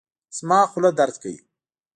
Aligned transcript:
زما 0.37 0.59
خوله 0.71 0.89
درد 0.99 1.15
کوي 1.23 1.37